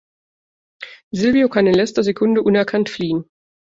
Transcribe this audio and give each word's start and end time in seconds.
Silvio 1.13 1.47
kann 1.47 1.67
in 1.67 1.75
letzter 1.75 2.01
Sekunde 2.01 2.41
unerkannt 2.41 2.89
fliehen. 2.89 3.29